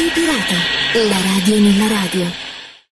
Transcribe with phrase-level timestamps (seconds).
[0.00, 2.24] Radio Pirata, la radio nella radio.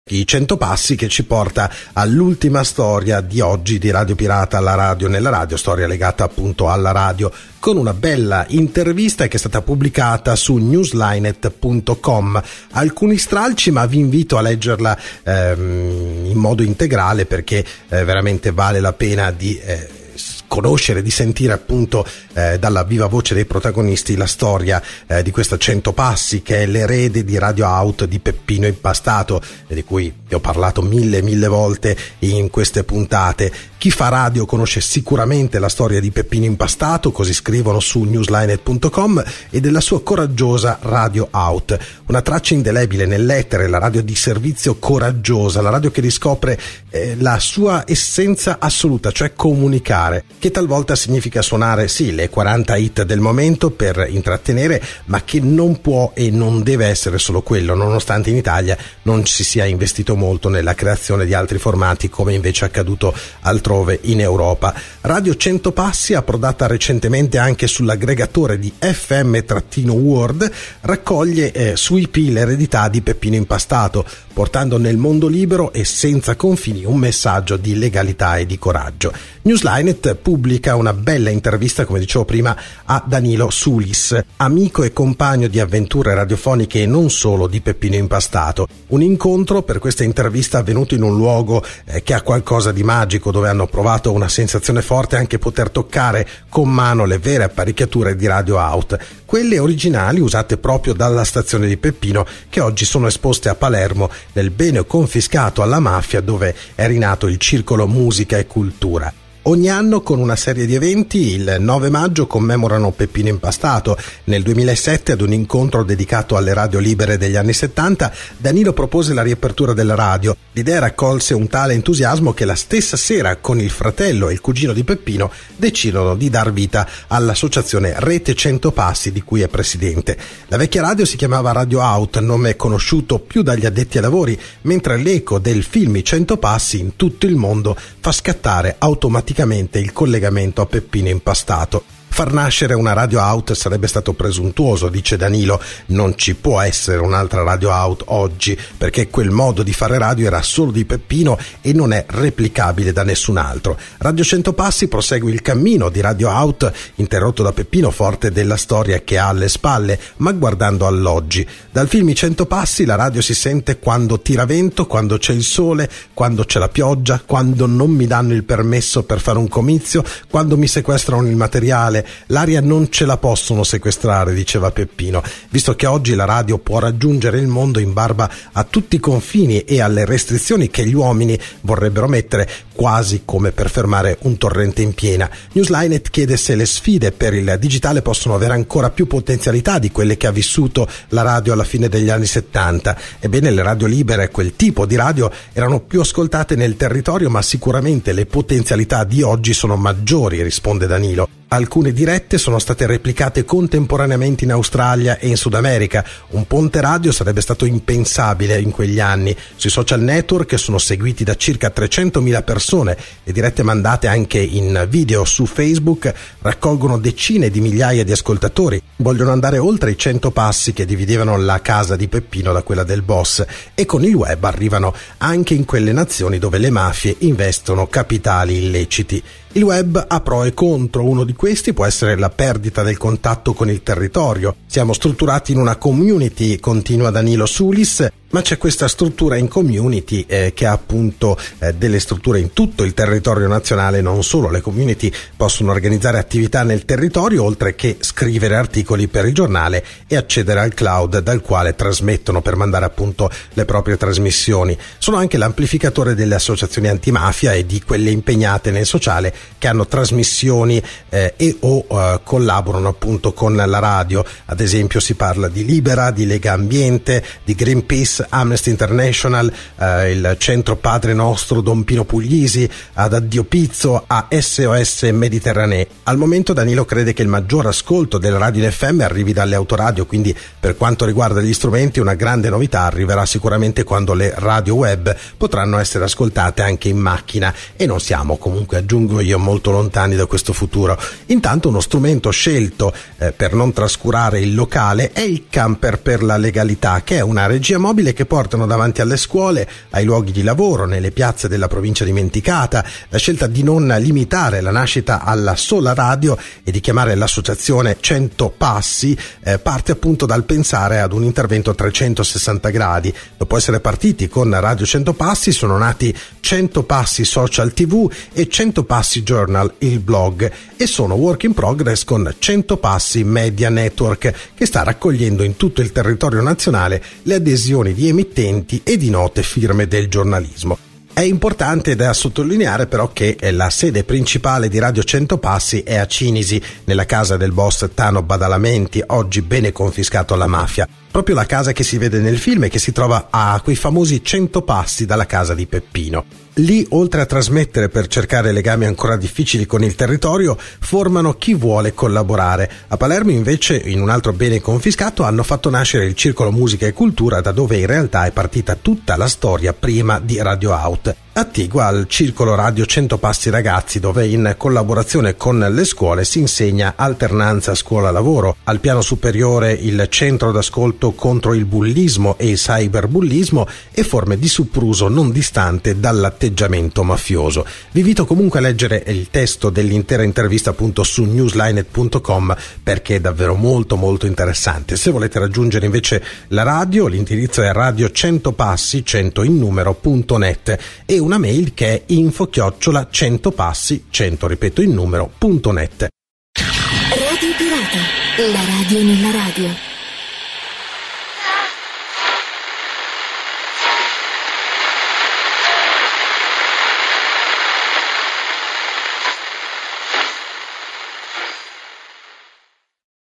[0.09, 5.09] I 100 passi che ci porta all'ultima storia di oggi di Radio Pirata alla radio
[5.09, 7.29] nella radio, storia legata appunto alla radio,
[7.59, 12.41] con una bella intervista che è stata pubblicata su newslinet.com.
[12.71, 18.79] Alcuni stralci, ma vi invito a leggerla ehm, in modo integrale perché eh, veramente vale
[18.79, 19.57] la pena di...
[19.57, 20.02] Eh,
[20.47, 25.57] conoscere, di sentire appunto eh, dalla viva voce dei protagonisti la storia eh, di questa
[25.57, 30.39] 100 passi che è l'erede di Radio Out di Peppino Impastato di cui vi ho
[30.39, 33.51] parlato mille mille volte in queste puntate.
[33.83, 39.59] Chi fa radio conosce sicuramente la storia di Peppino Impastato, così scrivono su newslinet.com e
[39.59, 45.69] della sua coraggiosa Radio Out, una traccia indelebile nell'etere, la radio di servizio coraggiosa, la
[45.69, 46.57] radio che riscopre
[46.91, 53.03] eh, la sua essenza assoluta, cioè comunicare che talvolta significa suonare sì le 40 hit
[53.03, 58.29] del momento per intrattenere, ma che non può e non deve essere solo quello, nonostante
[58.29, 62.67] in Italia non si sia investito molto nella creazione di altri formati come invece è
[62.69, 63.71] accaduto altrove
[64.01, 64.73] in Europa.
[65.01, 73.01] Radio 100 Passi, approdata recentemente anche sull'aggregatore di FM-World, raccoglie eh, su IP l'eredità di
[73.01, 78.57] Peppino Impastato, portando nel mondo libero e senza confini un messaggio di legalità e di
[78.57, 79.11] coraggio.
[79.43, 85.59] Newslinet pubblica una bella intervista, come dicevo prima, a Danilo Sulis, amico e compagno di
[85.59, 88.67] avventure radiofoniche e non solo di Peppino Impastato.
[88.87, 93.31] Un incontro per questa intervista avvenuto in un luogo eh, che ha qualcosa di magico,
[93.31, 98.27] dove hanno provato una sensazione forte anche poter toccare con mano le vere apparecchiature di
[98.27, 103.55] Radio Out, quelle originali usate proprio dalla stazione di Peppino che oggi sono esposte a
[103.55, 109.22] Palermo nel bene confiscato alla mafia dove è rinato il circolo musica e cultura.
[109.45, 113.97] Ogni anno con una serie di eventi, il 9 maggio commemorano Peppino Impastato.
[114.25, 119.21] Nel 2007 ad un incontro dedicato alle radio libere degli anni 70, Danilo propose la
[119.21, 120.33] riapertura della radio.
[120.53, 124.71] L'idea raccolse un tale entusiasmo che la stessa sera con il fratello e il cugino
[124.71, 130.17] di Peppino decidono di dar vita all'associazione Rete 100 Passi di cui è presidente.
[130.47, 134.95] La vecchia radio si chiamava Radio Out, nome conosciuto più dagli addetti ai lavori, mentre
[134.95, 139.91] l'eco del film I 100 Passi in tutto il mondo fa scattare automaticamente automaticamente il
[139.91, 141.83] collegamento a Peppino impastato.
[142.13, 145.59] Far nascere una radio out sarebbe stato presuntuoso, dice Danilo.
[145.87, 150.43] Non ci può essere un'altra radio out oggi, perché quel modo di fare radio era
[150.43, 153.79] solo di Peppino e non è replicabile da nessun altro.
[153.97, 159.01] Radio 100 Passi prosegue il cammino di radio out, interrotto da Peppino, forte della storia
[159.01, 161.45] che ha alle spalle, ma guardando all'oggi.
[161.71, 165.43] Dal film I 100 Passi la radio si sente quando tira vento, quando c'è il
[165.43, 170.03] sole, quando c'è la pioggia, quando non mi danno il permesso per fare un comizio,
[170.29, 175.85] quando mi sequestrano il materiale l'aria non ce la possono sequestrare, diceva Peppino, visto che
[175.85, 180.05] oggi la radio può raggiungere il mondo in barba a tutti i confini e alle
[180.05, 185.29] restrizioni che gli uomini vorrebbero mettere quasi come per fermare un torrente in piena.
[185.53, 190.17] Newslinet chiede se le sfide per il digitale possono avere ancora più potenzialità di quelle
[190.17, 192.97] che ha vissuto la radio alla fine degli anni 70.
[193.19, 198.11] Ebbene, le radio libere, quel tipo di radio, erano più ascoltate nel territorio, ma sicuramente
[198.13, 201.42] le potenzialità di oggi sono maggiori, risponde Danilo.
[201.53, 206.03] Alcune dirette sono state replicate contemporaneamente in Australia e in Sud America.
[206.29, 209.37] Un ponte radio sarebbe stato impensabile in quegli anni.
[209.55, 212.97] Sui social network sono seguiti da circa 300.000 persone.
[213.23, 218.81] Le dirette mandate anche in video su Facebook raccolgono decine di migliaia di ascoltatori.
[218.95, 223.03] Vogliono andare oltre i 100 passi che dividevano la casa di Peppino da quella del
[223.03, 228.57] boss e con il web arrivano anche in quelle nazioni dove le mafie investono capitali
[228.57, 229.21] illeciti.
[229.55, 233.53] Il web ha pro e contro, uno di questi può essere la perdita del contatto
[233.53, 234.55] con il territorio.
[234.65, 240.53] Siamo strutturati in una community, continua Danilo Sulis, ma c'è questa struttura in community eh,
[240.55, 245.11] che ha appunto eh, delle strutture in tutto il territorio nazionale, non solo le community
[245.35, 250.73] possono organizzare attività nel territorio oltre che scrivere articoli per il giornale e accedere al
[250.73, 254.75] cloud dal quale trasmettono per mandare appunto le proprie trasmissioni.
[254.97, 260.81] Sono anche l'amplificatore delle associazioni antimafia e di quelle impegnate nel sociale che hanno trasmissioni
[261.09, 264.25] eh, e o eh, collaborano appunto con la radio.
[264.45, 270.35] Ad esempio si parla di Libera, di Lega Ambiente, di Greenpeace Amnesty International, eh, il
[270.37, 275.87] centro Padre Nostro Don Pino Puglisi, ad Addio Pizzo, a SOS Mediterranee.
[276.03, 280.05] Al momento Danilo crede che il maggior ascolto del radio in FM arrivi dalle autoradio,
[280.05, 285.15] quindi per quanto riguarda gli strumenti una grande novità arriverà sicuramente quando le radio web
[285.37, 290.25] potranno essere ascoltate anche in macchina e non siamo comunque, aggiungo io, molto lontani da
[290.25, 290.97] questo futuro.
[291.27, 296.37] Intanto uno strumento scelto eh, per non trascurare il locale è il camper per la
[296.37, 300.85] legalità, che è una regia mobile che portano davanti alle scuole, ai luoghi di lavoro,
[300.85, 302.85] nelle piazze della provincia dimenticata.
[303.09, 308.53] La scelta di non limitare la nascita alla sola radio e di chiamare l'associazione 100
[308.57, 313.13] Passi eh, parte appunto dal pensare ad un intervento a 360 gradi.
[313.37, 318.83] Dopo essere partiti con Radio 100 Passi sono nati 100 Passi Social TV e 100
[318.83, 324.65] Passi Journal, il blog, e sono work in progress con 100 Passi Media Network che
[324.65, 329.87] sta raccogliendo in tutto il territorio nazionale le adesioni di emittenti e di note firme
[329.87, 330.77] del giornalismo.
[331.13, 336.07] È importante da sottolineare però che la sede principale di Radio 100 Passi è a
[336.07, 340.87] Cinisi, nella casa del boss Tano Badalamenti, oggi bene confiscato alla mafia.
[341.13, 344.23] Proprio la casa che si vede nel film e che si trova a quei famosi
[344.23, 346.25] 100 passi dalla casa di Peppino.
[346.53, 351.93] Lì, oltre a trasmettere per cercare legami ancora difficili con il territorio, formano chi vuole
[351.93, 352.67] collaborare.
[352.87, 356.93] A Palermo, invece, in un altro bene confiscato, hanno fatto nascere il Circolo Musica e
[356.93, 361.87] Cultura, da dove in realtà è partita tutta la storia prima di Radio Out attigua
[361.87, 367.73] al Circolo Radio 100 Passi Ragazzi dove in collaborazione con le scuole si insegna alternanza
[367.73, 368.57] scuola-lavoro.
[368.65, 374.47] Al piano superiore il centro d'ascolto contro il bullismo e il cyberbullismo e forme di
[374.47, 377.65] suppruso non distante dall'atteggiamento mafioso.
[377.91, 383.55] Vi invito comunque a leggere il testo dell'intera intervista appunto su newslinet.com perché è davvero
[383.55, 384.95] molto molto interessante.
[384.95, 391.21] Se volete raggiungere invece la radio l'indirizzo è radio 100 passi 100 in numero.net e
[391.23, 396.07] una mail che è info chiocciola 100 passi 100 ripeto il numero.net
[396.53, 399.92] Radio Pirata, la radio nella radio.